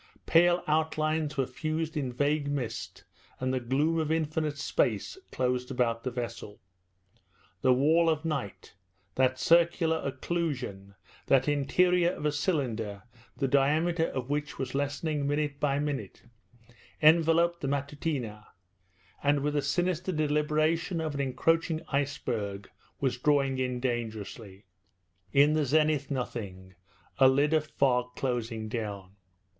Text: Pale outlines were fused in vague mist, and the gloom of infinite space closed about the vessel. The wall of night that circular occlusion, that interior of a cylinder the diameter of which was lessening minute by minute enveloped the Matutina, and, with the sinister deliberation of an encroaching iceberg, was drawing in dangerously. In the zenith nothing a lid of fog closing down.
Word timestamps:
Pale 0.25 0.63
outlines 0.65 1.37
were 1.37 1.45
fused 1.45 1.95
in 1.95 2.11
vague 2.11 2.47
mist, 2.47 3.03
and 3.39 3.53
the 3.53 3.59
gloom 3.59 3.99
of 3.99 4.11
infinite 4.11 4.57
space 4.57 5.15
closed 5.31 5.69
about 5.69 6.03
the 6.03 6.09
vessel. 6.09 6.59
The 7.61 7.71
wall 7.71 8.09
of 8.09 8.25
night 8.25 8.73
that 9.13 9.37
circular 9.37 10.01
occlusion, 10.03 10.95
that 11.27 11.47
interior 11.47 12.09
of 12.13 12.25
a 12.25 12.31
cylinder 12.31 13.03
the 13.37 13.47
diameter 13.47 14.05
of 14.07 14.27
which 14.27 14.57
was 14.57 14.73
lessening 14.73 15.27
minute 15.27 15.59
by 15.59 15.77
minute 15.77 16.23
enveloped 16.99 17.61
the 17.61 17.67
Matutina, 17.67 18.47
and, 19.21 19.41
with 19.41 19.53
the 19.53 19.61
sinister 19.61 20.11
deliberation 20.11 20.99
of 20.99 21.13
an 21.13 21.21
encroaching 21.21 21.79
iceberg, 21.89 22.71
was 22.99 23.19
drawing 23.19 23.59
in 23.59 23.79
dangerously. 23.79 24.65
In 25.31 25.53
the 25.53 25.63
zenith 25.63 26.09
nothing 26.09 26.73
a 27.19 27.27
lid 27.27 27.53
of 27.53 27.67
fog 27.67 28.15
closing 28.15 28.67
down. 28.67 29.15